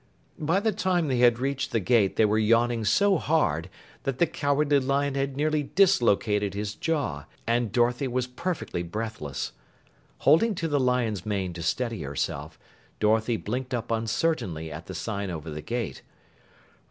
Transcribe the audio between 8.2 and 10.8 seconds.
perfectly breathless. Holding to the